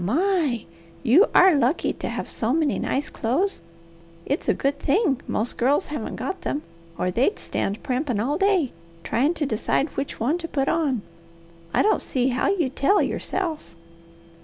My! 0.03 0.65
You 1.03 1.27
are 1.35 1.53
lucky 1.53 1.93
to 1.93 2.09
have 2.09 2.27
so 2.27 2.51
many 2.53 2.79
nice 2.79 3.07
clothes. 3.07 3.61
It's 4.25 4.49
a 4.49 4.53
good 4.55 4.79
thing 4.79 5.21
most 5.27 5.59
girls 5.59 5.85
haven't 5.93 6.15
got 6.15 6.41
them, 6.41 6.63
or 6.97 7.11
they'd 7.11 7.37
stand 7.37 7.83
primpin' 7.83 8.19
all 8.19 8.39
day 8.39 8.71
tryin' 9.03 9.35
to 9.35 9.45
decide 9.45 9.89
which 9.89 10.19
one 10.19 10.39
to 10.39 10.47
put 10.47 10.67
on. 10.67 11.03
I 11.71 11.83
don't 11.83 12.01
see 12.01 12.29
how 12.29 12.47
you 12.49 12.67
tell 12.69 12.99
yourself." 12.99 13.75